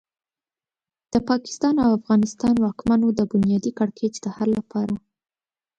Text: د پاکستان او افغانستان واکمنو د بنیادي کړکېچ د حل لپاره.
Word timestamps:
د 1.13 1.15
پاکستان 1.29 1.75
او 1.83 1.89
افغانستان 1.99 2.55
واکمنو 2.57 3.07
د 3.13 3.19
بنیادي 3.31 3.71
کړکېچ 3.79 4.13
د 4.21 4.25
حل 4.35 4.49
لپاره. 4.59 4.95